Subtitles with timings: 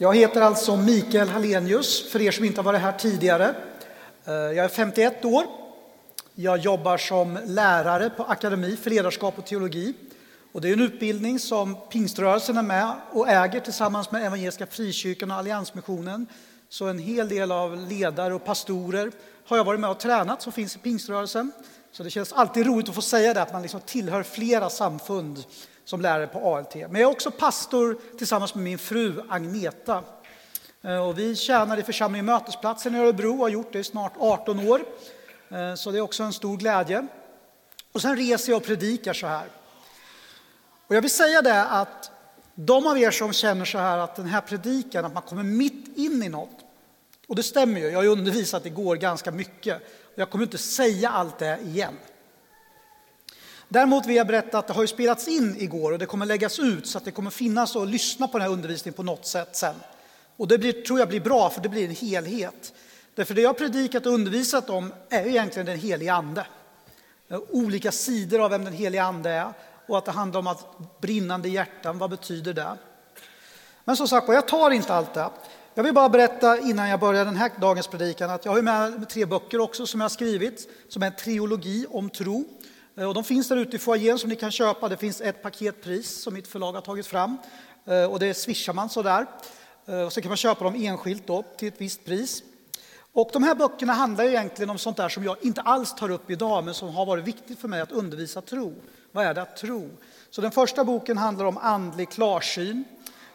[0.00, 3.54] Jag heter alltså Mikael Hallenius, för er som inte har varit här tidigare.
[4.24, 5.44] Eh, jag är 51 år.
[6.34, 9.94] Jag jobbar som lärare på Akademi för ledarskap och teologi.
[10.52, 15.30] Och det är en utbildning som Pingströrelsen är med och äger tillsammans med Evangeliska Frikyrkan
[15.30, 16.26] och Alliansmissionen.
[16.68, 19.10] Så en hel del av ledare och pastorer
[19.46, 21.52] har jag varit med och tränat som finns i Pingströrelsen.
[21.92, 25.44] Så det känns alltid roligt att få säga det, att man liksom tillhör flera samfund
[25.88, 26.74] som lärare på ALT.
[26.74, 30.04] Men jag är också pastor tillsammans med min fru Agneta.
[30.82, 34.12] Eh, och vi tjänar i församlingen Mötesplatsen i Örebro och har gjort det i snart
[34.18, 34.84] 18 år.
[35.50, 37.06] Eh, så det är också en stor glädje.
[37.92, 39.46] Och sen reser jag och predikar så här.
[40.86, 42.10] Och jag vill säga det att
[42.54, 45.96] de av er som känner så här att den här predikan, att man kommer mitt
[45.96, 46.58] in i något.
[47.28, 49.82] Och det stämmer ju, jag har ju undervisat igår ganska mycket.
[50.04, 51.96] Och jag kommer inte säga allt det igen.
[53.68, 56.58] Däremot vill jag berätta att det har ju spelats in igår och det kommer läggas
[56.58, 59.56] ut så att det kommer finnas att lyssna på den här undervisningen på något sätt
[59.56, 59.74] sen.
[60.36, 62.72] Och det blir, tror jag blir bra för det blir en helhet.
[63.14, 66.46] Därför det jag har predikat och undervisat om är egentligen den helige Ande.
[67.50, 69.52] Olika sidor av vem den helige Ande är
[69.86, 72.76] och att det handlar om att brinnande hjärtan, vad betyder det?
[73.84, 75.30] Men som sagt jag tar inte allt det.
[75.74, 79.08] Jag vill bara berätta innan jag börjar den här dagens predikan att jag har med
[79.08, 82.44] tre böcker också som jag har skrivit, som är en trilogi om tro.
[82.98, 84.88] Eh, och de finns där ute i foajén som ni kan köpa.
[84.88, 87.36] Det finns ett paketpris som mitt förlag har tagit fram
[87.84, 89.26] eh, och det swishar man sådär.
[89.86, 92.42] Eh, och så kan man köpa dem enskilt då till ett visst pris.
[93.12, 96.30] Och de här böckerna handlar egentligen om sånt där som jag inte alls tar upp
[96.30, 98.74] idag, men som har varit viktigt för mig att undervisa tro.
[99.12, 99.90] Vad är det att tro?
[100.30, 102.84] Så den första boken handlar om andlig klarsyn.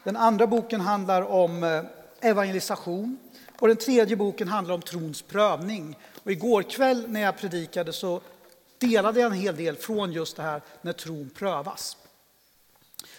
[0.03, 1.83] Den andra boken handlar om
[2.21, 3.17] evangelisation.
[3.59, 5.97] Och den tredje boken handlar om trons prövning.
[6.23, 8.21] Och igår kväll när jag predikade så
[8.87, 11.97] delade jag en hel del från just det här när tron prövas.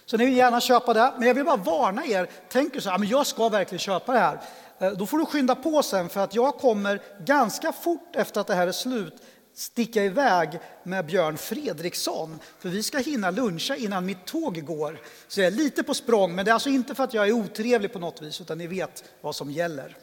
[0.07, 2.31] Så ni vill gärna köpa det, men jag vill bara varna er.
[2.49, 4.41] tänker så här, men jag ska verkligen köpa det här.
[4.79, 8.47] Eh, då får du skynda på sen för att jag kommer ganska fort efter att
[8.47, 9.15] det här är slut
[9.55, 12.39] sticka iväg med Björn Fredriksson.
[12.59, 15.01] För vi ska hinna luncha innan mitt tåg går.
[15.29, 17.33] Så jag är lite på språng, men det är alltså inte för att jag är
[17.33, 19.97] otrevlig på något vis, utan ni vet vad som gäller.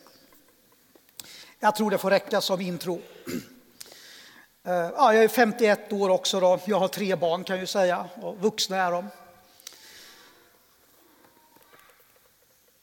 [1.60, 3.02] Jag tror det får räcka som intro.
[4.64, 6.60] Eh, ja, jag är 51 år också då.
[6.66, 9.08] Jag har tre barn kan jag ju säga, och vuxna är de.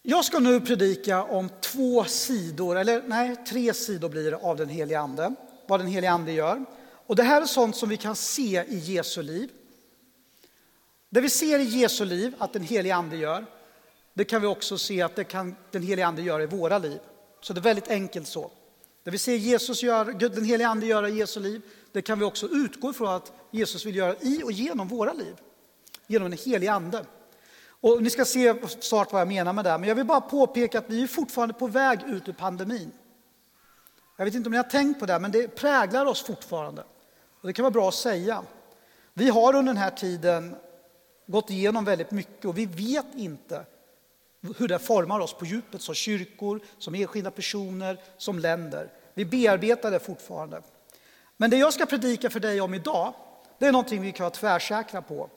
[0.03, 4.69] Jag ska nu predika om två sidor, eller nej, tre sidor blir det av den
[4.69, 5.35] helige Ande,
[5.67, 6.65] vad den helige Ande gör.
[7.07, 9.51] Och det här är sånt som vi kan se i Jesu liv.
[11.09, 13.47] Det vi ser i Jesu liv att den helige Ande gör,
[14.15, 17.01] det kan vi också se att det kan den helige Ande gör i våra liv.
[17.41, 18.51] Så det är väldigt enkelt så.
[19.09, 22.25] Det vi ser Jesus göra, den helige Ande göra i Jesu liv, det kan vi
[22.25, 25.37] också utgå ifrån att Jesus vill göra i och genom våra liv.
[26.07, 27.05] Genom den helige Ande.
[27.81, 30.79] Och ni ska se snart vad jag menar med det, men jag vill bara påpeka
[30.79, 32.93] att vi är fortfarande på väg ut ur pandemin.
[34.17, 36.83] Jag vet inte om ni har tänkt på det, men det präglar oss fortfarande.
[37.41, 38.43] Och det kan vara bra att säga.
[39.15, 40.57] Vi har under den här tiden
[41.27, 43.65] gått igenom väldigt mycket och vi vet inte
[44.41, 48.93] hur det formar oss på djupet som kyrkor, som enskilda personer, som länder.
[49.15, 50.63] Vi bearbetar det fortfarande.
[51.37, 53.15] Men det jag ska predika för dig om idag,
[53.59, 55.31] det är någonting vi kan vara tvärsäkra på.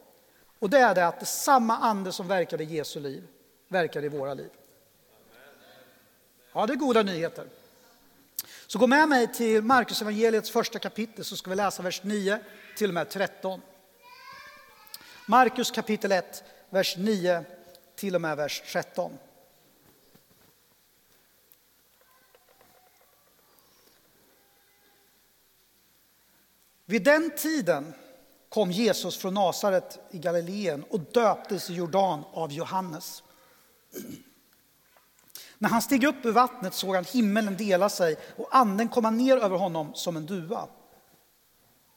[0.60, 3.28] Och det är det att det samma ande som verkade i Jesu liv
[3.68, 4.50] verkar i våra liv.
[6.54, 7.46] Ja, det är goda nyheter.
[8.68, 12.40] Så gå med mig till Markus evangeliets första kapitel så ska vi läsa vers 9
[12.78, 13.62] till och med 13.
[15.26, 17.46] Markus kapitel 1, vers 9
[17.96, 19.18] till och med vers 13.
[26.86, 27.94] Vid den tiden
[28.50, 33.24] kom Jesus från Nasaret i Galileen och döptes i Jordan av Johannes.
[35.58, 39.38] När han steg upp ur vattnet såg han himmelen dela sig och anden komma ner
[39.38, 40.68] över honom som en duva.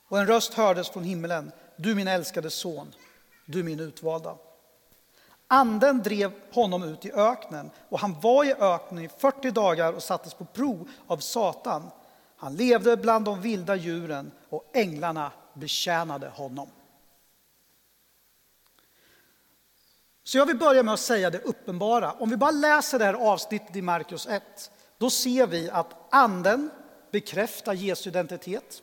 [0.09, 1.53] Och en röst hördes från himmelen.
[1.77, 2.95] Du min älskade son,
[3.47, 4.37] du min utvalda.
[5.49, 10.03] Anden drev honom ut i öknen och han var i öknen i 40 dagar och
[10.03, 11.91] sattes på prov av Satan.
[12.37, 16.69] Han levde bland de vilda djuren och änglarna betjänade honom.
[20.25, 22.13] Så jag vill börja med att säga det uppenbara.
[22.13, 26.71] Om vi bara läser det här avsnittet i Markus 1, då ser vi att anden
[27.11, 28.83] bekräftar Jesu identitet.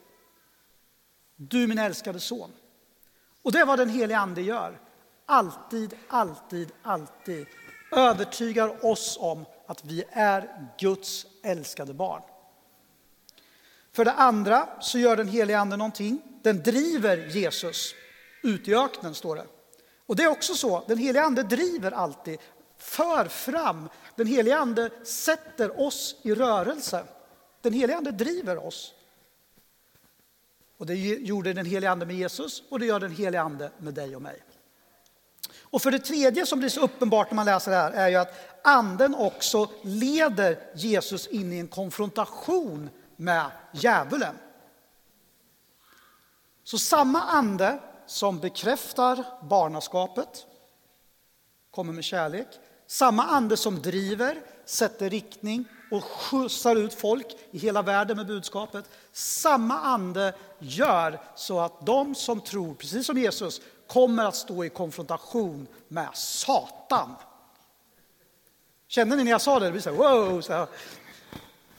[1.36, 2.52] Du min älskade son.
[3.42, 4.80] Och det är vad den helige ande gör.
[5.32, 7.46] Alltid, alltid, alltid
[7.92, 12.22] övertygar oss om att vi är Guds älskade barn.
[13.92, 16.22] För det andra så gör den helige ande någonting.
[16.42, 17.96] Den driver Jesus
[18.44, 19.46] ut i öknen, står det.
[20.06, 22.40] Och det är också så, den helige ande driver alltid.
[22.78, 23.90] för fram.
[24.16, 27.04] Den helige Ande sätter oss i rörelse.
[27.62, 28.94] Den helige Ande driver oss.
[30.78, 33.94] Och det gjorde den helige Ande med Jesus och det gör den helige Ande med
[33.94, 34.44] dig och mig.
[35.72, 38.16] Och för det tredje som blir så uppenbart när man läser det här är ju
[38.16, 38.34] att
[38.64, 44.36] anden också leder Jesus in i en konfrontation med djävulen.
[46.64, 50.46] Så samma ande som bekräftar barnaskapet
[51.72, 52.48] kommer med kärlek.
[52.88, 58.86] Samma ande som driver, sätter riktning och skjutsar ut folk i hela världen med budskapet.
[59.12, 64.70] Samma ande gör så att de som tror, precis som Jesus, kommer att stå i
[64.70, 67.16] konfrontation med Satan.
[68.88, 69.66] Kände ni när jag sa det?
[69.66, 70.42] Det blir så här, wow!
[70.42, 70.68] Så här.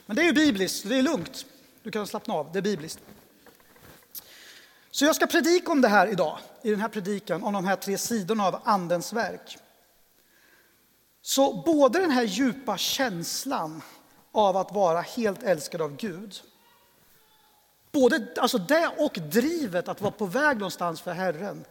[0.07, 1.47] Men det är ju bibliskt, det är lugnt.
[1.83, 3.01] Du kan slappna av, det är bibliskt.
[4.91, 7.77] Så jag ska predika om det här idag, i den här predikan, om de här
[7.77, 9.59] tre sidorna av Andens verk.
[11.23, 13.83] Så både den här djupa känslan
[14.33, 16.41] av att vara helt älskad av Gud,
[17.93, 21.65] både alltså det och drivet att vara på väg någonstans för Herren,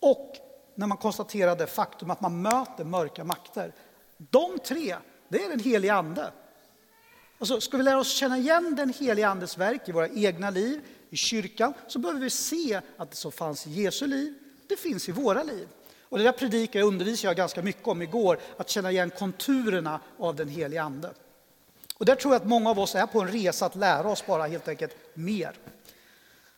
[0.00, 0.36] och
[0.74, 3.72] när man konstaterar det faktum att man möter mörka makter.
[4.16, 4.96] De tre,
[5.28, 6.32] det är den heliga Ande.
[7.38, 10.80] Alltså, ska vi lära oss känna igen den heliga Andes verk i våra egna liv,
[11.10, 14.34] i kyrkan, så behöver vi se att det som fanns i Jesu liv,
[14.68, 15.68] det finns i våra liv.
[16.08, 20.00] Och det där predikar jag undervisade jag ganska mycket om igår, att känna igen konturerna
[20.18, 21.10] av den heliga Ande.
[21.98, 24.26] Och där tror jag att många av oss är på en resa att lära oss
[24.26, 25.56] bara helt enkelt mer.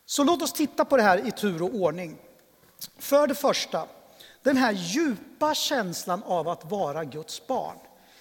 [0.06, 2.18] Så låt oss titta på det här i tur och ordning.
[2.98, 3.88] För det första,
[4.42, 7.76] den här djupa känslan av att vara Guds barn.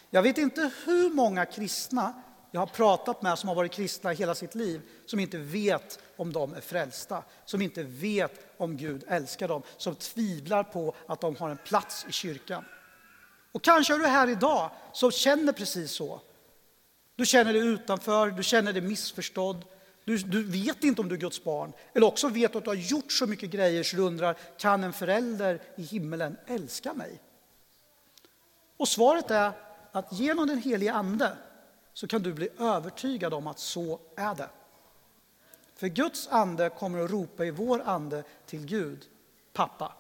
[0.10, 2.14] Jag vet inte hur många kristna
[2.52, 6.34] jag har pratat med som har varit kristna hela sitt liv, som inte vet om
[6.34, 11.36] de är frälsta, som inte vet om Gud älskar dem, som tvivlar på att de
[11.36, 12.66] har en plats i kyrkan.
[13.52, 16.22] Och kanske är du här idag som känner precis så.
[17.16, 19.66] Du känner dig utanför, du känner dig missförstådd,
[20.08, 21.74] du, du, vet inte om du är Guds barn.
[21.94, 24.84] Eller också vet du att du har gjort så mycket grejer så du undrar, kan
[24.84, 27.22] en förälder i himmelen älska mig?
[28.78, 29.52] Och svaret är
[29.92, 31.38] att genom den helige Ande
[31.94, 34.50] så kan du bli övertygad om att så är det.
[35.76, 39.06] För Guds ande kommer att ropa i vår ande till Gud,
[39.54, 39.94] pappa.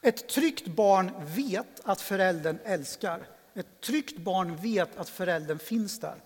[0.00, 3.26] Ett tryggt barn vet att föräldern älskar.
[3.54, 6.22] Ett tryggt barn vet att föräldern finns där.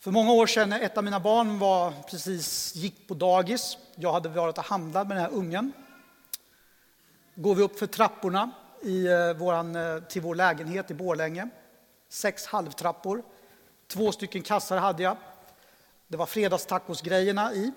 [0.00, 4.12] För många år sedan när ett av mina barn var precis gick på dagis, jag
[4.12, 5.72] hade varit och handlat med den här ungen,
[7.34, 8.50] går vi upp för trapporna
[8.82, 11.48] i eh, våran, eh, till vår lägenhet i Borlänge.
[12.08, 13.22] Sex halvtrappor.
[13.86, 15.16] Två stycken kassar hade jag.
[16.08, 17.72] Det var fredagstacosgrejerna i.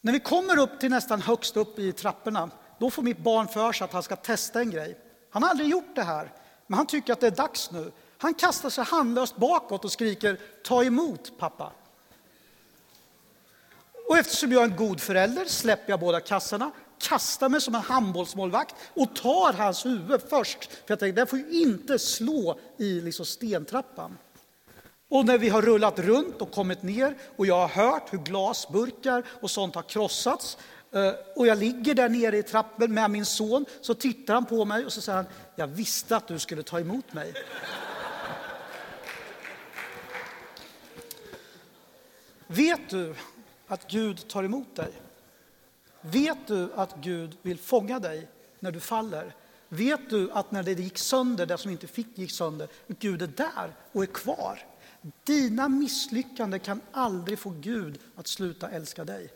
[0.00, 3.72] När vi kommer upp till nästan högst upp i trapporna, då får mitt barn för
[3.72, 4.98] sig att han ska testa en grej.
[5.30, 6.32] Han har aldrig gjort det här,
[6.66, 7.92] men han tycker att det är dags nu.
[8.22, 11.72] Han kastar sig handlöst bakåt och skriker ta emot pappa.
[14.08, 17.80] Och eftersom jag är en god förälder släpper jag båda kassarna, kastar mig som en
[17.80, 20.64] handbollsmålvakt och tar hans huvud först.
[20.64, 24.18] För jag tänkte, den får ju inte slå i liksom stentrappan.
[25.08, 29.24] Och när vi har rullat runt och kommit ner och jag har hört hur glasburkar
[29.40, 30.58] och sånt har krossats
[30.92, 34.64] eh, och jag ligger där nere i trappen med min son så tittar han på
[34.64, 37.34] mig och så säger han, jag visste att du skulle ta emot mig.
[42.52, 43.14] Vet du
[43.66, 44.92] att Gud tar emot dig?
[46.00, 48.28] Vet du att Gud vill fånga dig
[48.60, 49.34] när du faller?
[49.68, 53.26] Vet du att när det gick sönder, det som inte fick gick sönder, Gud är
[53.26, 54.58] där och är kvar?
[55.24, 59.32] Dina misslyckanden kan aldrig få Gud att sluta älska dig.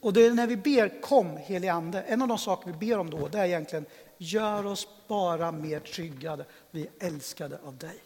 [0.00, 2.98] Och det är när vi ber kom helige Ande, en av de saker vi ber
[2.98, 3.86] om då, det är egentligen
[4.18, 8.02] gör oss bara mer tryggade, vi är älskade av dig.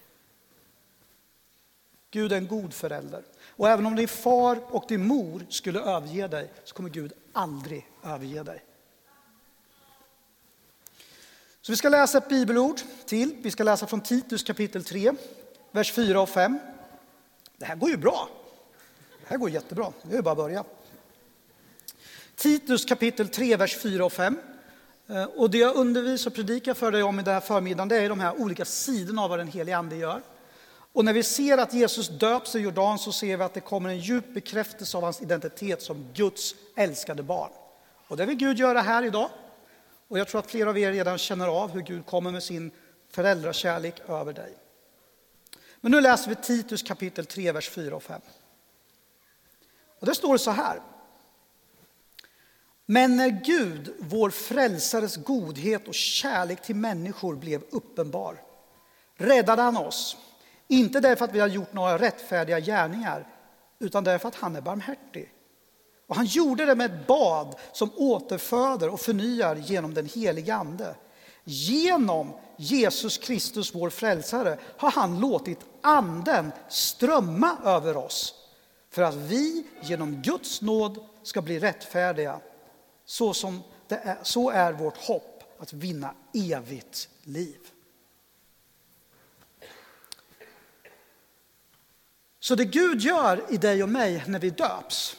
[2.14, 3.22] Gud är en god förälder.
[3.48, 7.88] Och även om din far och din mor skulle överge dig så kommer Gud aldrig
[8.04, 8.64] överge dig.
[11.60, 13.36] Så vi ska läsa ett bibelord till.
[13.42, 15.12] Vi ska läsa från Titus kapitel 3,
[15.72, 16.58] vers 4 och 5.
[17.56, 18.28] Det här går ju bra.
[19.20, 19.92] Det här går jättebra.
[20.02, 20.64] Det är bara att börja.
[22.36, 24.38] Titus kapitel 3, vers 4 och 5.
[25.06, 27.96] Eh, och det jag undervisar och predikar för dig om i den här förmiddagen, det
[27.96, 30.22] är de här olika sidorna av vad den helige Ande gör.
[30.94, 33.88] Och när vi ser att Jesus döps i Jordan så ser vi att det kommer
[33.88, 37.50] en djup bekräftelse av hans identitet som Guds älskade barn.
[38.08, 39.30] Och det vill Gud göra här idag.
[40.08, 42.70] Och jag tror att flera av er redan känner av hur Gud kommer med sin
[43.10, 44.58] föräldrakärlek över dig.
[45.80, 48.20] Men nu läser vi Titus kapitel 3, vers 4 och 5.
[50.00, 50.80] Och där står det så här.
[52.86, 58.42] Men när Gud, vår frälsares godhet och kärlek till människor blev uppenbar
[59.16, 60.16] räddade han oss,
[60.68, 63.26] inte därför att vi har gjort några rättfärdiga gärningar,
[63.78, 65.32] utan därför att han är barmhärtig.
[66.06, 70.94] Och han gjorde det med ett bad som återföder och förnyar genom den heliga Ande.
[71.44, 78.34] Genom Jesus Kristus, vår frälsare, har han låtit Anden strömma över oss
[78.90, 82.40] för att vi genom Guds nåd ska bli rättfärdiga.
[83.04, 87.63] Så, som det är, så är vårt hopp att vinna evigt liv.
[92.44, 95.16] Så det Gud gör i dig och mig när vi döps,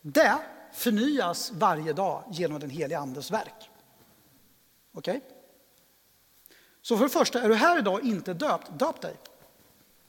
[0.00, 0.38] det
[0.72, 3.70] förnyas varje dag genom den heliga Andes verk.
[4.92, 5.16] Okej?
[5.16, 5.20] Okay?
[6.82, 9.14] Så för det första, är du här idag och inte döpt, döp dig.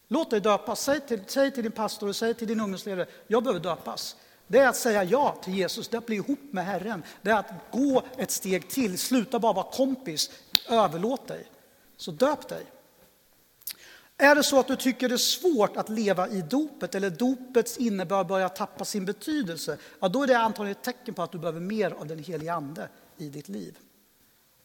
[0.08, 0.82] Låt dig döpas.
[0.82, 4.16] Säg till, säg till din pastor och säg till din ungdomsledare, jag behöver döpas.
[4.48, 7.04] Det är att säga ja till Jesus, det är att bli ihop med Herren.
[7.22, 10.32] Det är att gå ett steg till, sluta bara vara kompis,
[10.70, 11.48] överlåt dig.
[11.98, 12.66] Så döp dig.
[14.18, 17.78] Är det så att du tycker det är svårt att leva i dopet eller dopets
[17.78, 21.38] innebörd börjar tappa sin betydelse, ja då är det antagligen ett tecken på att du
[21.38, 23.78] behöver mer av den helige Ande i ditt liv.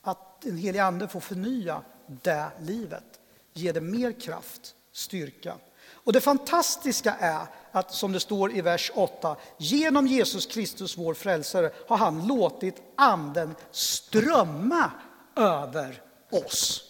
[0.03, 3.21] Att den helige Ande får förnya det livet,
[3.53, 5.55] ge det mer kraft, styrka.
[5.91, 11.15] Och det fantastiska är att, som det står i vers 8, genom Jesus Kristus, vår
[11.15, 14.91] frälsare, har han låtit anden strömma
[15.37, 16.88] över oss.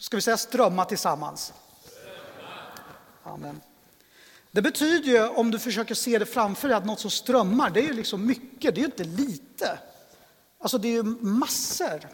[0.00, 1.52] Ska vi säga strömma tillsammans?
[3.22, 3.60] Amen.
[4.50, 7.80] Det betyder ju, om du försöker se det framför dig, att något som strömmar, det
[7.80, 9.78] är ju liksom mycket, det är ju inte lite.
[10.58, 12.08] Alltså det är ju massor.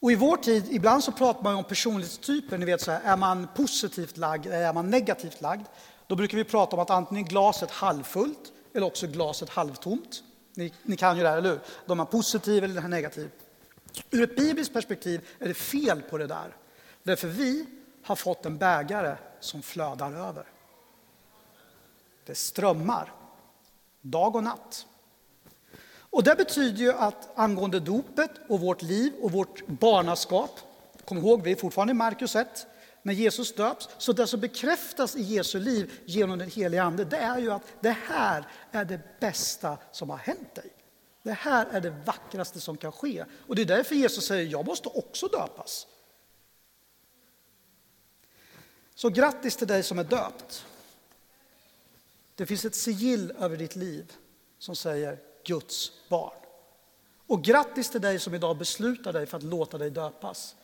[0.00, 3.16] Och i vår tid, ibland så pratar man om personlighetstyper, ni vet så här, är
[3.16, 5.66] man positivt lagd eller är man negativt lagd?
[6.06, 10.22] Då brukar vi prata om att antingen glaset halvfullt eller också glaset halvtomt.
[10.54, 11.60] Ni, ni kan ju det här, eller hur?
[11.86, 13.30] Då är man positiv eller negativ.
[14.10, 16.56] Ur ett bibliskt perspektiv är det fel på det där.
[17.02, 17.66] Därför vi
[18.02, 20.44] har fått en bägare som flödar över.
[22.26, 23.12] Det strömmar,
[24.00, 24.86] dag och natt.
[26.14, 30.60] Och det betyder ju att angående dopet och vårt liv och vårt barnaskap,
[31.04, 32.66] kom ihåg vi är fortfarande i Markus 1,
[33.02, 37.16] när Jesus döps, så det som bekräftas i Jesu liv genom den heliga Ande, det
[37.16, 40.73] är ju att det här är det bästa som har hänt dig.
[41.24, 43.24] Det här är det vackraste som kan ske.
[43.46, 45.86] Och det är därför Jesus säger, jag måste också döpas.
[48.94, 50.66] Så grattis till dig som är döpt.
[52.34, 54.12] Det finns ett sigill över ditt liv
[54.58, 56.36] som säger Guds barn.
[57.26, 60.56] Och grattis till dig som idag beslutar dig för att låta dig döpas.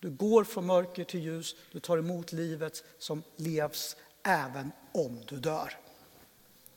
[0.00, 5.36] Du går från mörker till ljus, du tar emot livet som levs även om du
[5.36, 5.78] dör.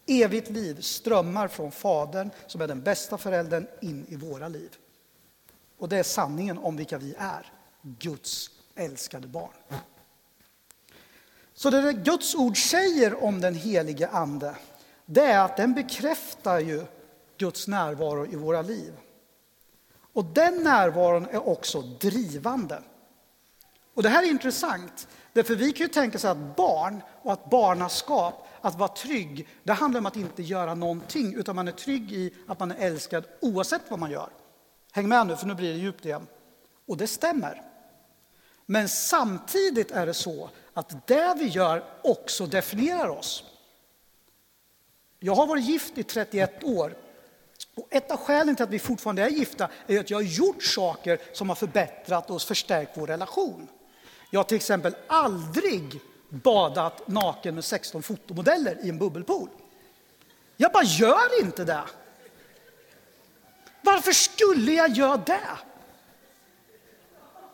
[0.06, 4.76] Evigt liv strömmar från Fadern, som är den bästa föräldern, in i våra liv.
[5.78, 9.54] Och det är sanningen om vilka vi är, Guds älskade barn.
[11.54, 14.56] Så det Guds ord säger om den helige Ande,
[15.06, 16.86] det är att den bekräftar ju
[17.38, 18.94] Guds närvaro i våra liv.
[20.14, 22.82] Och den närvaron är också drivande.
[23.94, 27.50] Och det här är intressant, därför vi kan ju tänka sig att barn och att
[27.50, 32.12] barnaskap, att vara trygg, det handlar om att inte göra någonting, utan man är trygg
[32.12, 34.30] i att man är älskad oavsett vad man gör.
[34.92, 36.28] Häng med nu, för nu blir det djupt igen.
[36.88, 37.62] Och det stämmer.
[38.66, 43.44] Men samtidigt är det så att det vi gör också definierar oss.
[45.20, 46.98] Jag har varit gift i 31 år.
[47.76, 50.64] Och ett av skälen till att vi fortfarande är gifta är att jag har gjort
[50.64, 53.68] saker som har förbättrat och förstärkt vår relation.
[54.30, 59.50] Jag har till exempel aldrig badat naken med 16 fotomodeller i en bubbelpool.
[60.58, 61.84] Jag bara gör inte det.
[63.82, 65.58] Varför skulle jag göra det?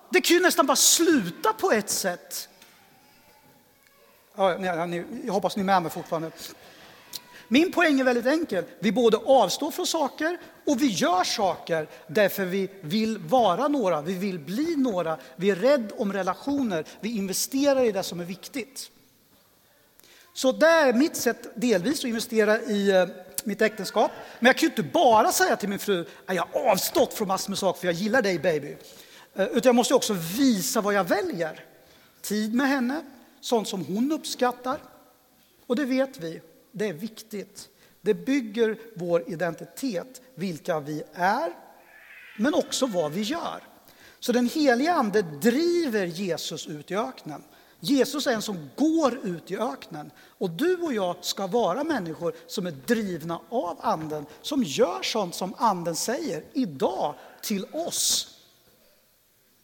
[0.10, 2.50] Det kan ju nästan bara sluta på ett sätt.
[4.36, 6.32] Jag hoppas ni är med mig fortfarande.
[7.54, 8.64] Min poäng är väldigt enkel.
[8.80, 14.14] Vi både avstår från saker och vi gör saker därför vi vill vara några, vi
[14.14, 18.92] vill bli några, vi är rädda om relationer, vi investerar i det som är viktigt.
[20.34, 23.08] Så det är mitt sätt delvis att investera i eh,
[23.44, 24.12] mitt äktenskap.
[24.40, 27.28] Men jag kan ju inte bara säga till min fru att jag har avstått från
[27.28, 28.78] massor med saker för jag gillar dig baby.
[29.36, 31.66] Eh, utan jag måste också visa vad jag väljer.
[32.22, 33.02] Tid med henne,
[33.42, 34.78] sånt som hon uppskattar.
[35.68, 36.42] Och det vet vi,
[36.72, 37.70] det är viktigt.
[38.02, 41.54] Det bygger vår identitet, vilka vi är,
[42.38, 43.64] men också vad vi gör.
[44.20, 47.44] Så den heliga Ande driver Jesus ut i öknen.
[47.80, 50.12] Jesus är en som går ut i öknen.
[50.38, 55.36] Och du och jag ska vara människor som är drivna av anden, som gör sånt
[55.36, 58.38] som anden säger idag till oss.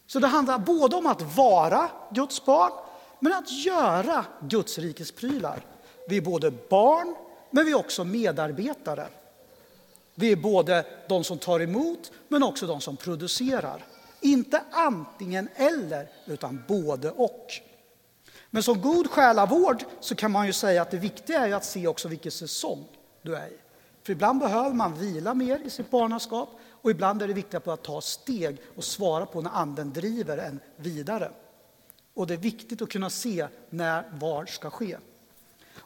[0.08, 2.72] Så det handlar både om att vara Guds barn,
[3.20, 5.66] men att göra Guds rikes prylar.
[6.08, 7.16] Vi är både barn,
[7.52, 9.08] men vi är också medarbetare.
[10.16, 13.86] Vi är både de som tar emot, men också de som producerar.
[14.22, 17.52] Inte antingen eller, utan både och.
[18.50, 21.88] Men som god själavård så kan man ju säga att det viktiga är att se
[21.88, 22.86] också vilken säsong
[23.22, 23.58] du är i.
[24.04, 26.50] För ibland behöver man vila mer i sitt barnaskap
[26.82, 30.60] och ibland är det viktigt att ta steg och svara på när anden driver en
[30.78, 31.32] vidare.
[32.14, 34.98] Och det är viktigt att kunna se när var ska ske.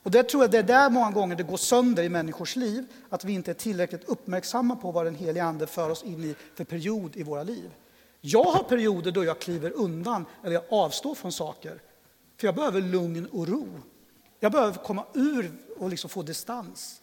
[0.03, 2.85] Och det tror jag det är där många gånger det går sönder i människors liv,
[3.09, 6.35] att vi inte är tillräckligt uppmärksamma på vad den helige Ande för oss in i
[6.55, 7.71] för period i våra liv.
[8.21, 11.81] Jag har perioder då jag kliver undan eller jag avstår från saker,
[12.37, 13.67] för jag behöver lugn och ro.
[14.39, 17.01] Jag behöver komma ur och liksom få distans.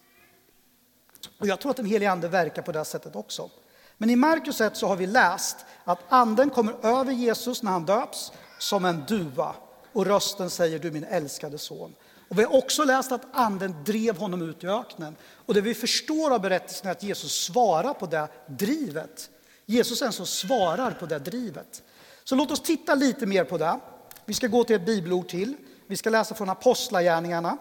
[1.38, 3.50] Och jag tror att den helige Ande verkar på det sättet också.
[3.96, 7.84] Men i Markus 1 så har vi läst att anden kommer över Jesus när han
[7.84, 9.54] döps som en duva
[9.92, 11.94] och rösten säger du min älskade son.
[12.28, 15.16] Och vi har också läst att anden drev honom ut i öknen.
[15.46, 19.30] Och det vi förstår av berättelsen är att Jesus svarar på det drivet.
[19.66, 21.82] Jesus är en som svarar på det drivet.
[22.24, 23.80] Så låt oss titta lite mer på det.
[24.24, 25.56] Vi ska gå till ett bibelord till.
[25.86, 27.58] Vi ska läsa från Apostlagärningarna.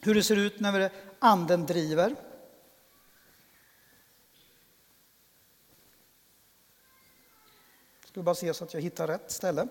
[0.00, 2.14] Hur det ser ut när anden driver.
[8.06, 9.68] Ska bara se så att jag hittar rätt ställe.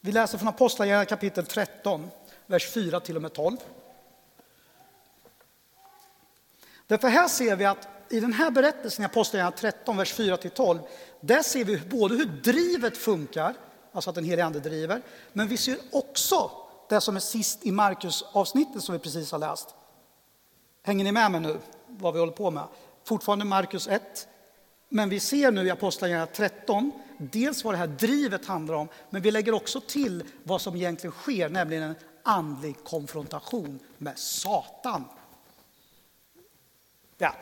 [0.00, 2.10] Vi läser från Apostlagärningarna kapitel 13,
[2.46, 3.56] vers 4 till och med 12.
[6.86, 10.50] Därför här ser vi att i den här berättelsen i Apostlagärningarna 13, vers 4 till
[10.50, 10.78] 12,
[11.20, 13.54] där ser vi både hur drivet funkar,
[13.92, 16.50] alltså att den helige Ande driver, men vi ser också
[16.88, 19.74] det som är sist i Markus avsnittet som vi precis har läst.
[20.82, 22.64] Hänger ni med mig nu, vad vi håller på med?
[23.04, 24.28] Fortfarande Markus 1,
[24.88, 29.22] men vi ser nu i Apostlagärningarna 13 dels vad det här drivet handlar om, men
[29.22, 35.04] vi lägger också till vad som egentligen sker, nämligen en andlig konfrontation med Satan.
[37.18, 37.34] Ja.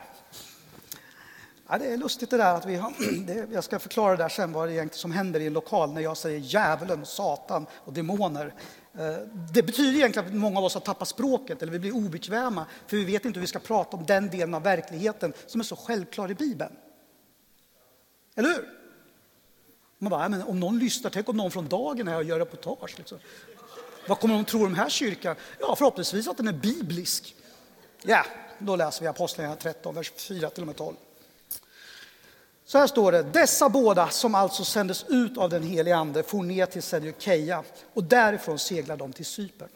[1.68, 2.92] ja det är lustigt det där att vi har,
[3.26, 5.92] det, jag ska förklara det där sen vad det egentligen som händer i en lokal
[5.92, 8.54] när jag säger djävulen, Satan och demoner.
[8.98, 9.16] Eh,
[9.52, 12.96] det betyder egentligen att många av oss har tappat språket eller vi blir obekväma för
[12.96, 15.76] vi vet inte hur vi ska prata om den delen av verkligheten som är så
[15.76, 16.76] självklar i Bibeln.
[18.34, 18.68] Eller hur?
[19.98, 22.94] Man bara, men om någon lyssnar, tänk om någon från dagen här och gör reportage.
[22.98, 23.18] Liksom.
[24.08, 25.36] Vad kommer de tro om den här kyrkan?
[25.60, 27.34] Ja, förhoppningsvis att den är biblisk.
[28.02, 28.24] Ja,
[28.58, 30.96] då läser vi Apostlagärningarna 13, vers 4 till och med 12.
[32.64, 36.42] Så här står det, dessa båda som alltså sändes ut av den helige Ande for
[36.42, 39.68] ner till Seleukeia och därifrån seglade de till Cypern.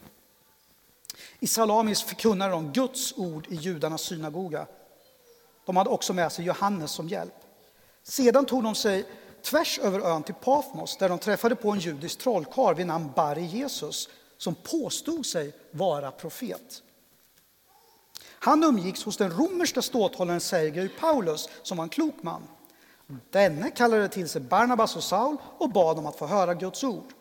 [1.40, 4.66] I Salamis förkunnade de Guds ord i judarnas synagoga.
[5.64, 7.34] De hade också med sig Johannes som hjälp.
[8.08, 9.06] Sedan tog de sig
[9.42, 13.44] tvärs över ön till Pafmos där de träffade på en judisk trollkarl vid namn Bari
[13.44, 16.82] Jesus som påstod sig vara profet.
[18.24, 22.42] Han umgicks hos den romerska ståthållaren Sergej Paulus som var en klok man.
[23.30, 27.12] Denne kallade till sig Barnabas och Saul och bad om att få höra Guds ord.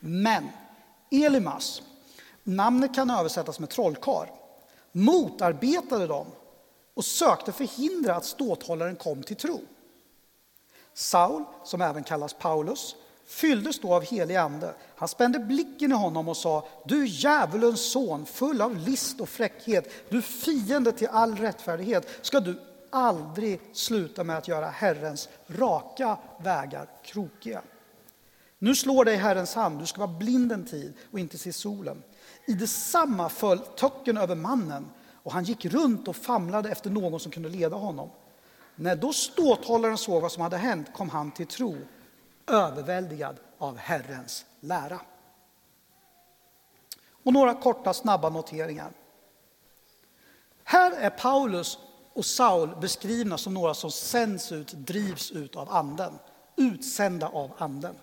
[0.00, 0.48] Men
[1.10, 1.82] Elimas,
[2.42, 4.30] namnet kan översättas med trollkar,
[4.92, 6.26] motarbetade dem
[6.94, 9.60] och sökte förhindra att ståthållaren kom till tro.
[10.98, 14.74] Saul, som även kallas Paulus, fylldes då av helig ande.
[14.96, 20.10] Han spände blicken i honom och sa, du djävulens son, full av list och fräckhet,
[20.10, 26.88] du fiende till all rättfärdighet, ska du aldrig sluta med att göra Herrens raka vägar
[27.02, 27.62] krokiga.
[28.58, 32.02] Nu slår dig Herrens hand, du ska vara blind en tid och inte se solen.
[32.46, 37.32] I detsamma föll töcken över mannen och han gick runt och famlade efter någon som
[37.32, 38.10] kunde leda honom.
[38.80, 41.76] När då ståthållaren såg vad som hade hänt kom han till tro,
[42.46, 45.00] överväldigad av Herrens lära.
[47.24, 48.92] Och några korta, snabba noteringar.
[50.64, 51.78] Här är Paulus
[52.12, 56.18] och Saul beskrivna som några som sänds ut, drivs ut av Anden,
[56.56, 57.94] utsända av Anden.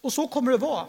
[0.00, 0.86] Och så kommer det vara.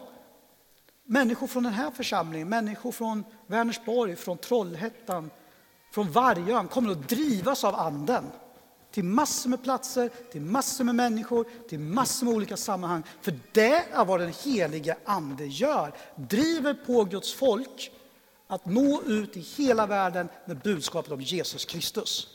[1.04, 5.32] Människor från den här församlingen, människor från Vänersborg, från Trollhättan,
[5.92, 8.26] från Vargön kommer att drivas av Anden
[8.92, 13.04] till massor med platser, till massor med människor, till massor med olika sammanhang.
[13.22, 17.92] För det är vad den helige Ande gör, driver på Guds folk
[18.48, 22.28] att nå ut i hela världen med budskapet om Jesus Kristus.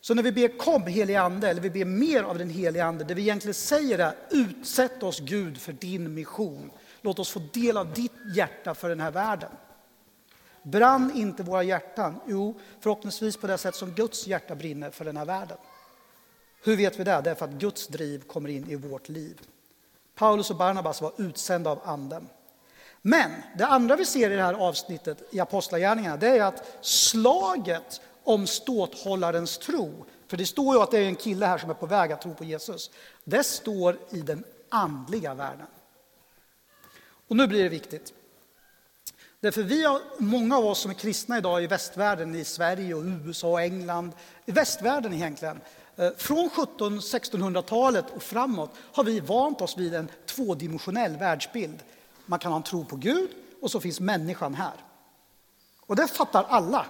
[0.00, 3.04] Så när vi ber kom helige ande, eller vi ber mer av den helige ande,
[3.04, 6.70] det vi egentligen säger är utsätt oss Gud för din mission.
[7.00, 9.50] Låt oss få del av ditt hjärta för den här världen.
[10.62, 12.20] Brann inte våra hjärtan?
[12.26, 15.58] Jo, förhoppningsvis på det sätt som Guds hjärta brinner för den här världen.
[16.62, 17.20] Hur vet vi det?
[17.24, 19.40] Därför att Guds driv kommer in i vårt liv.
[20.14, 22.28] Paulus och Barnabas var utsända av Anden.
[23.02, 28.00] Men det andra vi ser i det här avsnittet i Apostlagärningarna det är att slaget
[28.24, 31.74] om ståthållarens tro, för det står ju att det är en kille här som är
[31.74, 32.90] på väg att tro på Jesus,
[33.24, 35.66] det står i den andliga världen.
[37.28, 38.12] Och nu blir det viktigt.
[39.40, 43.04] Därför vi har, många av oss som är kristna idag i västvärlden, i Sverige, och
[43.04, 44.12] USA och England,
[44.46, 45.60] i västvärlden egentligen,
[45.96, 51.78] eh, från 1700-1600-talet och framåt har vi vant oss vid en tvådimensionell världsbild.
[52.26, 53.30] Man kan ha en tro på Gud
[53.62, 54.74] och så finns människan här.
[55.86, 56.86] Och det fattar alla.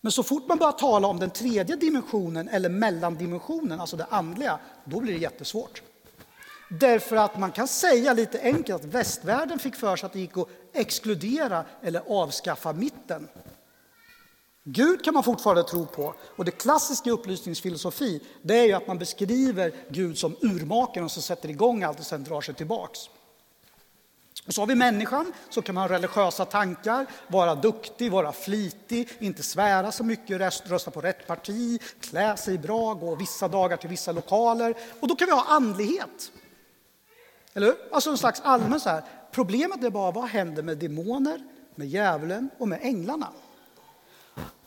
[0.00, 4.58] Men så fort man börjar tala om den tredje dimensionen eller mellandimensionen, alltså det andliga,
[4.84, 5.82] då blir det jättesvårt.
[6.72, 10.36] Därför att man kan säga lite enkelt att västvärlden fick för sig att det gick
[10.36, 13.28] att exkludera eller avskaffa mitten.
[14.64, 16.14] Gud kan man fortfarande tro på.
[16.36, 21.48] Och det klassiska upplysningsfilosofi det är ju att man beskriver Gud som urmakaren som sätter
[21.48, 22.98] igång allt och sen drar sig tillbaks.
[24.46, 29.08] Och så har vi människan, så kan man ha religiösa tankar, vara duktig, vara flitig,
[29.18, 33.90] inte svära så mycket, rösta på rätt parti, klä sig bra, gå vissa dagar till
[33.90, 34.74] vissa lokaler.
[35.00, 36.32] Och då kan vi ha andlighet.
[37.54, 37.76] Eller hur?
[37.90, 39.02] Alltså en slags allmän så här.
[39.32, 43.28] Problemet är bara vad händer med demoner, med djävulen och med änglarna?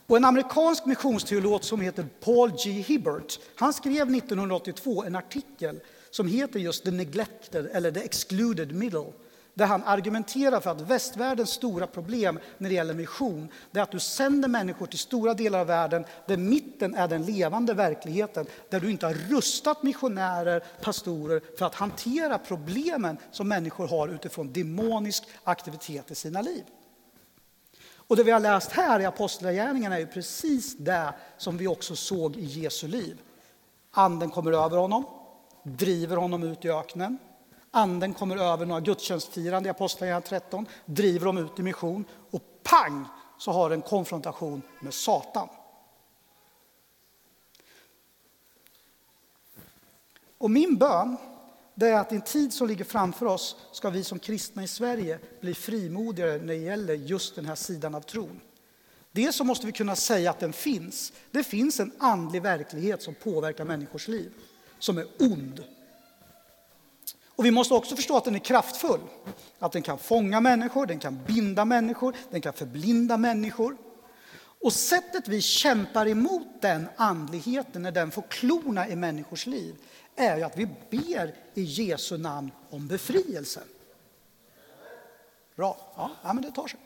[0.06, 2.70] Och en amerikansk missionsteolog som heter Paul G.
[2.70, 9.12] Hibbert, han skrev 1982 en artikel som heter just The Neglected eller The Excluded Middle
[9.54, 13.90] där han argumenterar för att västvärldens stora problem när det gäller mission det är att
[13.90, 18.80] du sänder människor till stora delar av världen där mitten är den levande verkligheten, där
[18.80, 25.24] du inte har rustat missionärer, pastorer för att hantera problemen som människor har utifrån demonisk
[25.44, 26.64] aktivitet i sina liv.
[28.06, 31.96] Och det vi har läst här i Apostlagärningarna är ju precis det som vi också
[31.96, 33.18] såg i Jesu liv.
[33.90, 35.04] Anden kommer över honom,
[35.62, 37.18] driver honom ut i öknen.
[37.76, 43.06] Anden kommer över några gudstjänstfirande i Apostlagärningarna 13, driver dem ut i mission och pang
[43.38, 45.48] så har en konfrontation med Satan.
[50.38, 51.16] Och min bön
[51.74, 54.68] det är att i en tid som ligger framför oss ska vi som kristna i
[54.68, 58.40] Sverige bli frimodigare när det gäller just den här sidan av tron.
[59.12, 61.12] Dels så måste vi kunna säga att den finns.
[61.30, 64.32] Det finns en andlig verklighet som påverkar människors liv,
[64.78, 65.64] som är ond,
[67.36, 69.00] och vi måste också förstå att den är kraftfull.
[69.58, 73.76] Att den kan fånga människor, den kan binda människor, den kan förblinda människor.
[74.64, 79.74] Och sättet vi kämpar emot den andligheten när den får klorna i människors liv
[80.16, 83.60] är ju att vi ber i Jesu namn om befrielse.
[85.56, 86.80] Bra, ja, ja men det tar sig.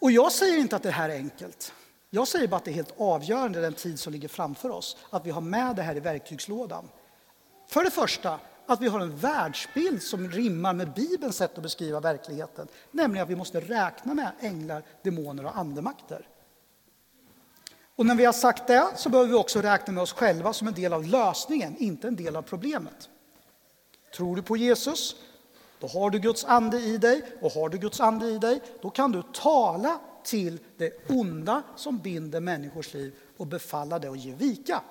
[0.00, 1.72] Och jag säger inte att det här är enkelt.
[2.10, 5.26] Jag säger bara att det är helt avgörande den tid som ligger framför oss, att
[5.26, 6.88] vi har med det här i verktygslådan.
[7.74, 12.00] För det första att vi har en världsbild som rimmar med Bibelns sätt att beskriva
[12.00, 16.28] verkligheten, nämligen att vi måste räkna med änglar, demoner och andemakter.
[17.96, 20.68] Och när vi har sagt det så behöver vi också räkna med oss själva som
[20.68, 23.08] en del av lösningen, inte en del av problemet.
[24.16, 25.16] Tror du på Jesus,
[25.80, 28.90] då har du Guds ande i dig och har du Guds ande i dig, då
[28.90, 34.34] kan du tala till det onda som binder människors liv och befalla det att ge
[34.34, 34.82] vika.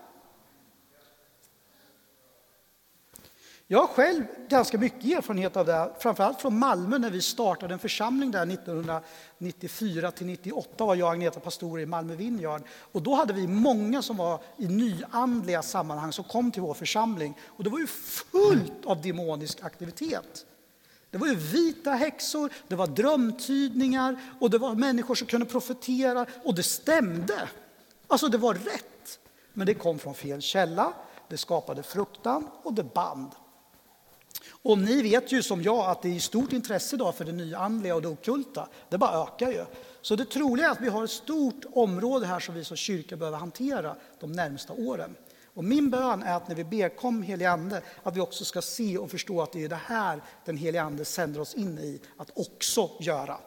[3.73, 7.79] Jag har själv ganska mycket erfarenhet av det, framförallt från Malmö när vi startade en
[7.79, 12.61] församling där 1994 till 98 var jag och Agneta pastorer i Malmö Vineyard.
[12.91, 17.37] Och då hade vi många som var i nyandliga sammanhang som kom till vår församling.
[17.47, 20.45] Och det var ju fullt av demonisk aktivitet.
[21.09, 26.25] Det var ju vita häxor, det var drömtydningar och det var människor som kunde profetera
[26.43, 27.49] och det stämde.
[28.07, 29.19] Alltså det var rätt.
[29.53, 30.93] Men det kom från fel källa,
[31.27, 33.29] det skapade fruktan och det band.
[34.63, 37.95] Och ni vet ju som jag att det är stort intresse idag för det nyandliga
[37.95, 38.67] och det okulta.
[38.89, 39.65] Det bara ökar ju.
[40.01, 43.17] Så det troliga är att vi har ett stort område här som vi som kyrka
[43.17, 45.15] behöver hantera de närmsta åren.
[45.53, 48.61] Och min bön är att när vi ber kom helige Ande, att vi också ska
[48.61, 52.01] se och förstå att det är det här den helige Ande sänder oss in i
[52.17, 53.37] att också göra.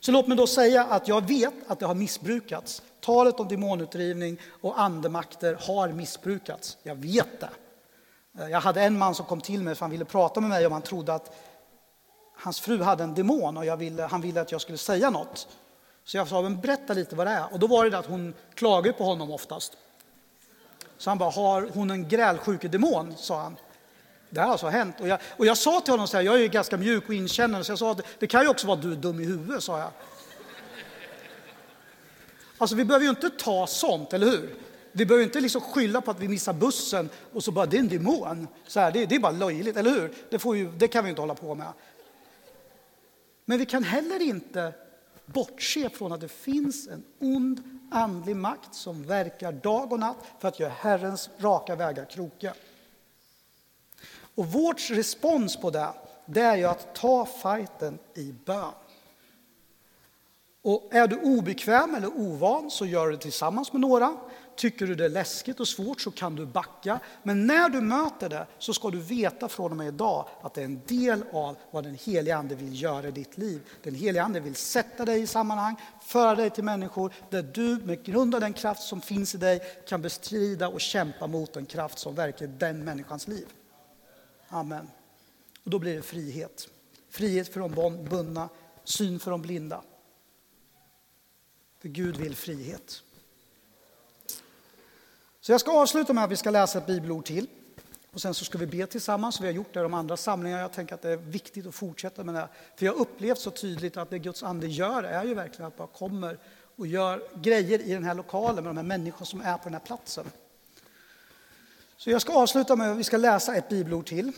[0.00, 2.82] Så låt mig då säga att jag vet att det har missbrukats.
[3.00, 6.78] Talet om demonutdrivning och andemakter har missbrukats.
[6.82, 7.50] Jag vet det.
[8.38, 10.66] Eh, jag hade en man som kom till mig för han ville prata med mig
[10.66, 11.36] om han trodde att
[12.36, 15.48] hans fru hade en demon och ville, han ville att jag skulle säga något.
[16.04, 17.52] Så jag sa, men berätta lite vad det är.
[17.52, 19.72] Och då var det, det att hon klagade på honom oftast.
[20.98, 23.14] Så han bara, har hon en grälsjukedemon?
[23.16, 23.56] sa han.
[24.30, 25.00] Det här har alltså hänt.
[25.00, 27.64] Och jag, och jag sa till honom, så här, jag är ganska mjuk och inkännande,
[27.64, 29.90] så jag sa, det kan ju också vara du är dum i huvudet, sa jag.
[32.58, 34.67] Alltså vi behöver ju inte ta sånt, eller hur?
[34.98, 37.80] Vi behöver inte liksom skylla på att vi missar bussen och så bara, det är
[37.80, 38.48] en demon.
[38.66, 40.14] Så här, det, det, är bara löjligt, eller hur?
[40.30, 41.72] Det, får ju, det kan vi inte hålla på med.
[43.44, 44.72] Men vi kan heller inte
[45.26, 50.48] bortse från att det finns en ond andlig makt som verkar dag och natt för
[50.48, 52.54] att göra Herrens raka vägar krokiga.
[54.34, 55.88] Och vårt respons på det,
[56.26, 58.72] det är ju att ta fighten i bön.
[60.62, 64.16] Och är du obekväm eller ovan så gör du det tillsammans med några.
[64.58, 67.00] Tycker du det är läskigt och svårt så kan du backa.
[67.22, 70.60] Men när du möter det så ska du veta från och med idag att det
[70.60, 73.60] är en del av vad den helige Ande vill göra i ditt liv.
[73.82, 78.04] Den helige Ande vill sätta dig i sammanhang, föra dig till människor där du med
[78.04, 81.98] grund av den kraft som finns i dig kan bestrida och kämpa mot den kraft
[81.98, 83.46] som verkar i den människans liv.
[84.48, 84.88] Amen.
[85.64, 86.68] Och då blir det frihet.
[87.10, 88.48] Frihet för de bundna,
[88.84, 89.82] syn för de blinda.
[91.80, 93.02] För Gud vill frihet.
[95.48, 97.46] Så jag ska avsluta med att vi ska läsa ett bibelord till.
[98.12, 99.40] Och sen så ska vi be tillsammans.
[99.40, 100.62] Vi har gjort det i de andra samlingarna.
[100.62, 102.48] Jag tänker att det är viktigt att fortsätta med det.
[102.76, 105.76] För jag har upplevt så tydligt att det Guds ande gör är ju verkligen att
[105.76, 106.38] bara kommer
[106.76, 109.72] och gör grejer i den här lokalen med de här människorna som är på den
[109.72, 110.24] här platsen.
[111.96, 114.32] Så jag ska avsluta med att vi ska läsa ett bibelord till.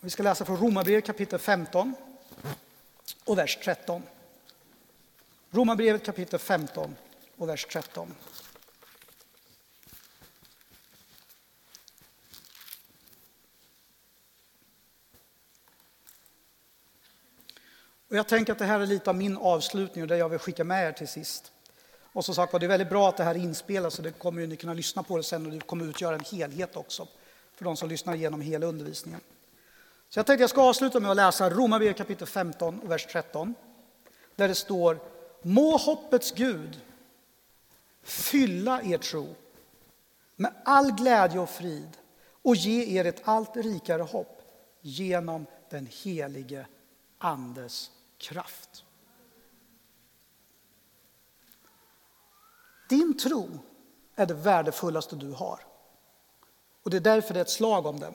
[0.00, 1.94] Vi ska läsa från Romarbrevet kapitel 15
[3.24, 4.02] och vers 13.
[5.50, 6.96] Romarbrevet kapitel 15
[7.36, 8.14] och vers 13.
[18.12, 20.38] Och jag tänker att det här är lite av min avslutning och det jag vill
[20.38, 21.52] skicka med er till sist.
[22.12, 24.40] Och som sagt var, det är väldigt bra att det här inspelas och det kommer
[24.40, 27.08] ju ni kunna lyssna på det sen och det kommer utgöra en helhet också
[27.54, 29.20] för de som lyssnar igenom hela undervisningen.
[30.08, 33.54] Så jag tänkte jag ska avsluta med att läsa Romarbrevet kapitel 15 och vers 13.
[34.36, 34.98] Där det står
[35.42, 36.80] Må hoppets Gud
[38.02, 39.34] fylla er tro
[40.36, 41.96] med all glädje och frid
[42.42, 44.42] och ge er ett allt rikare hopp
[44.80, 46.66] genom den helige
[47.18, 47.90] Andes
[48.22, 48.84] kraft.
[52.88, 53.48] Din tro
[54.14, 55.60] är det värdefullaste du har.
[56.82, 58.14] Och det är därför det är ett slag om den.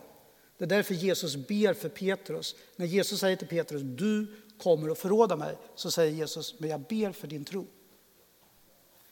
[0.57, 2.55] Det är därför Jesus ber för Petrus.
[2.75, 6.79] När Jesus säger till Petrus, du kommer att förråda mig, så säger Jesus, men jag
[6.79, 7.65] ber för din tro.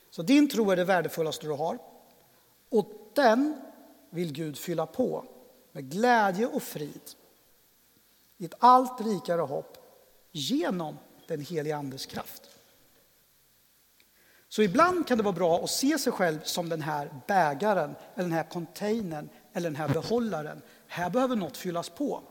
[0.10, 1.79] Så din tro är det värdefullaste du har.
[2.69, 3.62] Och den
[4.10, 5.25] vill Gud fylla på
[5.71, 7.01] med glädje och frid
[8.38, 9.85] i ett allt rikare hopp
[10.36, 12.41] genom den heliga Andes kraft.
[14.50, 18.24] Så ibland kan det vara bra att se sig själv som den här bägaren, eller
[18.24, 20.62] den här containern eller den här behållaren.
[20.88, 22.21] Här behöver något fyllas på.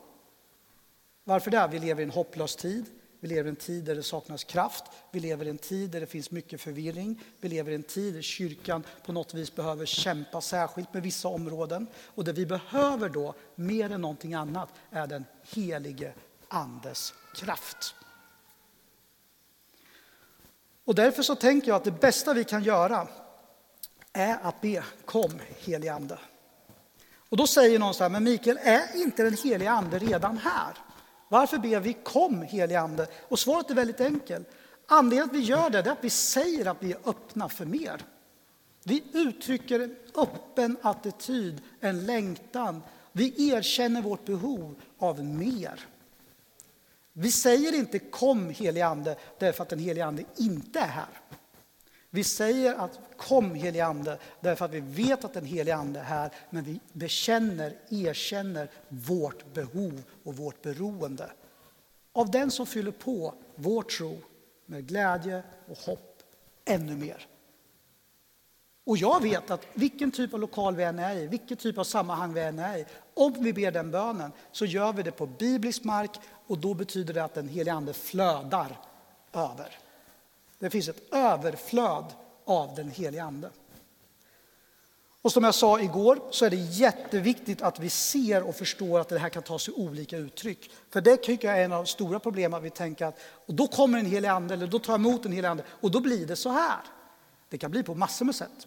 [1.24, 1.68] Varför det?
[1.72, 2.84] Vi lever i en hopplös tid.
[3.20, 4.84] Vi lever i en tid där det saknas kraft.
[5.10, 7.20] Vi lever i en tid där det finns mycket förvirring.
[7.40, 11.28] Vi lever i en tid där kyrkan på något vis behöver kämpa särskilt med vissa
[11.28, 11.86] områden.
[12.04, 16.14] Och det vi behöver då, mer än någonting annat, är den helige
[16.54, 17.94] Andes kraft.
[20.84, 23.08] Och därför så tänker jag att det bästa vi kan göra
[24.12, 26.18] är att be Kom helige Ande.
[27.28, 30.74] Och då säger någon så här, men Mikael, är inte den helige Ande redan här?
[31.28, 33.06] Varför ber vi Kom helige Ande?
[33.28, 34.48] Och svaret är väldigt enkelt.
[34.86, 38.02] Anledningen att vi gör det är att vi säger att vi är öppna för mer.
[38.84, 42.82] Vi uttrycker en öppen attityd, en längtan.
[43.12, 45.86] Vi erkänner vårt behov av mer.
[47.16, 51.20] Vi säger inte kom helige Ande därför att den helige Ande inte är här.
[52.10, 56.04] Vi säger att kom helige Ande därför att vi vet att den helige Ande är
[56.04, 61.30] här men vi bekänner, erkänner vårt behov och vårt beroende
[62.12, 64.20] av den som fyller på vår tro
[64.66, 66.22] med glädje och hopp
[66.64, 67.26] ännu mer.
[68.86, 71.84] Och jag vet att vilken typ av lokal vi än är i, vilken typ av
[71.84, 75.26] sammanhang vi än är i, om vi ber den bönen så gör vi det på
[75.26, 78.80] biblisk mark och då betyder det att den helige Ande flödar
[79.32, 79.78] över.
[80.58, 82.04] Det finns ett överflöd
[82.44, 83.50] av den helige Ande.
[85.22, 89.08] Och som jag sa igår så är det jätteviktigt att vi ser och förstår att
[89.08, 90.70] det här kan ta sig olika uttryck.
[90.90, 93.54] För det tycker jag är en av de stora problemen, att vi tänker att och
[93.54, 96.00] då kommer en helig ande, eller då tar jag emot en helig ande, och då
[96.00, 96.78] blir det så här.
[97.48, 98.66] Det kan bli på massor med sätt.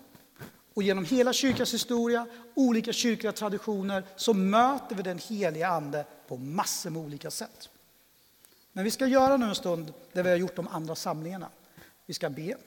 [0.78, 6.38] Och genom hela kyrkans historia, olika kyrkliga traditioner, så möter vi den heliga Ande på
[6.38, 7.70] massor med olika sätt.
[8.72, 11.50] Men vi ska göra nu en stund det vi har gjort de andra samlingarna.
[12.06, 12.58] Vi ska be.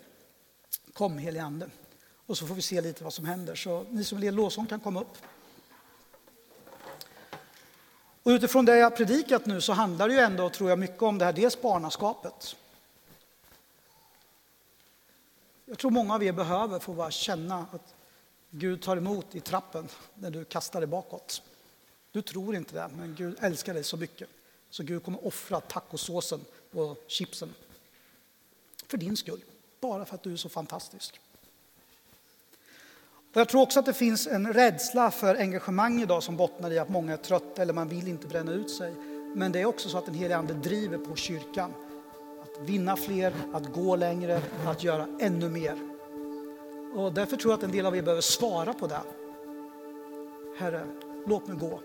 [0.92, 1.70] Kom helige Ande.
[2.26, 3.54] Och så får vi se lite vad som händer.
[3.54, 5.16] Så ni som vill ge lovsång kan komma upp.
[8.22, 11.18] Och utifrån det jag predikat nu så handlar det ju ändå, tror jag, mycket om
[11.18, 12.56] det här, dels barnaskapet.
[15.64, 17.94] Jag tror många av er behöver få bara känna att
[18.50, 21.42] Gud tar emot i trappen när du kastar dig bakåt.
[22.12, 24.28] Du tror inte det, men Gud älskar dig så mycket.
[24.70, 27.54] Så Gud kommer offra tacosåsen på chipsen.
[28.86, 29.40] För din skull.
[29.80, 31.20] Bara för att du är så fantastisk.
[33.32, 36.78] Och jag tror också att det finns en rädsla för engagemang idag som bottnar i
[36.78, 38.94] att många är trötta eller man vill inte bränna ut sig.
[39.34, 41.72] Men det är också så att den helige Ande driver på kyrkan.
[42.42, 45.89] Att vinna fler, att gå längre, att göra ännu mer.
[46.94, 49.00] Och därför tror jag att en del av er behöver svara på det.
[50.58, 50.86] Herre,
[51.26, 51.80] låt mig gå.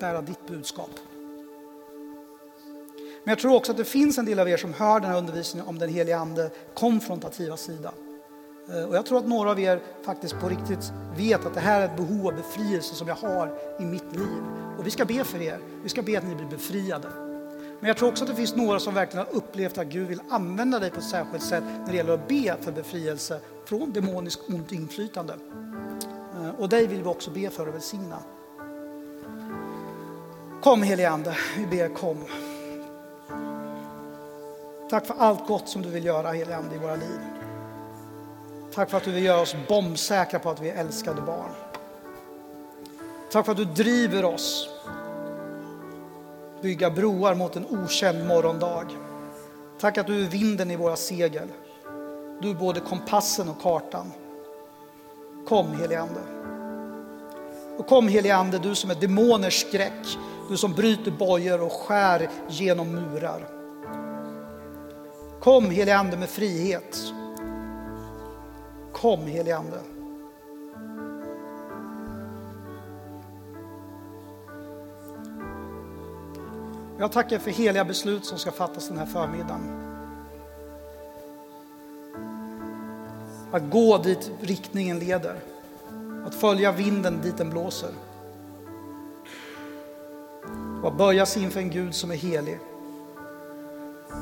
[0.00, 0.90] Bära ditt budskap.
[3.24, 5.18] Men jag tror också att det finns en del av er som hör den här
[5.18, 7.92] undervisningen om den helige Ande konfrontativa sida.
[8.72, 11.80] Eh, och jag tror att några av er faktiskt på riktigt vet att det här
[11.80, 14.42] är ett behov av befrielse som jag har i mitt liv.
[14.78, 15.58] Och vi ska be för er.
[15.82, 17.29] Vi ska be att ni blir befriade.
[17.80, 20.20] Men jag tror också att det finns några som verkligen har upplevt att Gud vill
[20.30, 24.48] använda dig på ett särskilt sätt när det gäller att be för befrielse från demoniskt
[24.48, 25.34] ont inflytande.
[26.34, 28.18] Eh, och dig vill vi också be för och välsigna.
[30.62, 32.24] Kom helige Ande, vi ber kom.
[34.90, 37.20] Tack för allt gott som du vill göra helige Ande i våra liv.
[38.74, 41.50] Tack för att du vill göra oss bombsäkra på att vi är älskade barn.
[43.32, 44.69] Tack för att du driver oss
[46.62, 48.86] bygga broar mot en okänd morgondag.
[49.80, 51.48] Tack att du är vinden i våra segel.
[52.42, 54.12] Du är både kompassen och kartan.
[55.48, 56.20] Kom helige Ande.
[57.78, 60.18] Och kom helige Ande, du som är demoners skräck,
[60.48, 63.48] du som bryter bojor och skär genom murar.
[65.40, 66.98] Kom helige Ande med frihet.
[68.92, 69.78] Kom helige Ande.
[77.00, 79.86] Jag tackar för heliga beslut som ska fattas den här förmiddagen.
[83.52, 85.36] Att gå dit riktningen leder.
[86.26, 87.90] Att följa vinden dit den blåser.
[90.82, 92.58] Och att böja sig inför en Gud som är helig.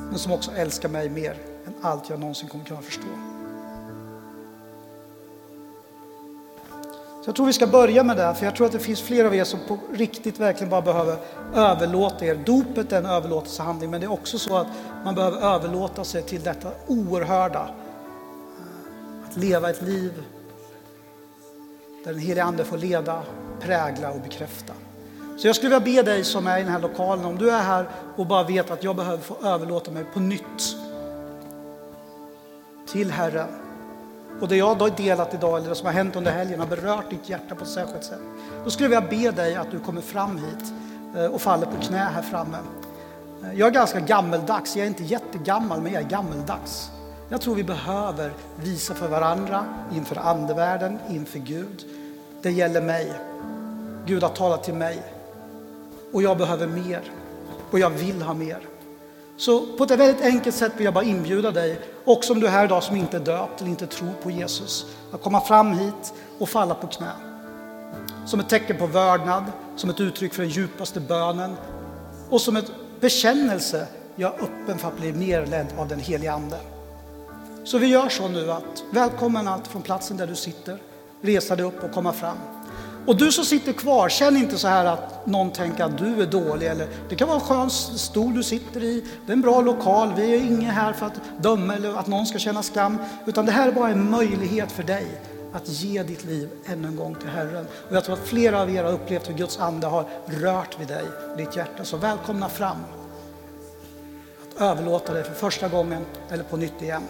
[0.09, 3.28] Men som också älskar mig mer än allt jag någonsin kommer kunna förstå.
[7.21, 9.25] Så jag tror vi ska börja med det, för jag tror att det finns fler
[9.25, 11.17] av er som på riktigt verkligen bara behöver
[11.55, 12.35] överlåta er.
[12.45, 14.67] Dopet är en överlåtelsehandling, men det är också så att
[15.05, 17.69] man behöver överlåta sig till detta oerhörda.
[19.29, 20.23] Att leva ett liv
[22.03, 23.23] där den helige Ande får leda,
[23.59, 24.73] prägla och bekräfta.
[25.37, 27.63] Så jag skulle vilja be dig som är i den här lokalen, om du är
[27.63, 30.75] här och bara vet att jag behöver få överlåta mig på nytt
[32.87, 33.68] till Herren
[34.41, 37.09] och det jag har delat idag, eller det som har hänt under helgen, har berört
[37.09, 38.19] ditt hjärta på ett särskilt sätt.
[38.63, 40.73] Då skulle jag vilja be dig att du kommer fram hit
[41.15, 42.57] eh, och faller på knä här framme.
[43.43, 46.91] Eh, jag är ganska gammeldags, jag är inte jättegammal, men jag är gammeldags.
[47.29, 49.65] Jag tror vi behöver visa för varandra,
[49.95, 51.85] inför andevärlden, inför Gud.
[52.41, 53.13] Det gäller mig.
[54.05, 55.03] Gud har talat till mig.
[56.13, 57.01] Och jag behöver mer.
[57.71, 58.59] Och jag vill ha mer.
[59.39, 62.51] Så på ett väldigt enkelt sätt vill jag bara inbjuda dig, också om du är
[62.51, 66.13] här idag som inte är döpt eller inte tror på Jesus, att komma fram hit
[66.39, 67.11] och falla på knä.
[68.25, 69.43] Som ett tecken på vördnad,
[69.75, 71.55] som ett uttryck för den djupaste bönen
[72.29, 76.33] och som ett bekännelse, jag är öppen för att bli mer ledd av den helige
[76.33, 76.59] Ande.
[77.63, 80.77] Så vi gör så nu att välkommen allt från platsen där du sitter,
[81.21, 82.37] resa dig upp och komma fram.
[83.05, 86.25] Och du som sitter kvar, känn inte så här att någon tänker att du är
[86.25, 86.67] dålig.
[86.67, 90.13] Eller, det kan vara en skön stol du sitter i, det är en bra lokal,
[90.15, 92.97] vi är inga här för att döma eller att någon ska känna skam.
[93.25, 95.07] Utan det här är bara en möjlighet för dig
[95.53, 97.65] att ge ditt liv ännu en gång till Herren.
[97.89, 100.87] Och jag tror att flera av er har upplevt hur Guds ande har rört vid
[100.87, 101.05] dig,
[101.37, 101.83] ditt hjärta.
[101.83, 102.77] Så välkomna fram.
[104.47, 107.03] Att överlåta dig för första gången eller på nytt igen.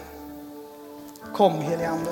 [1.34, 2.10] Kom helige Ande.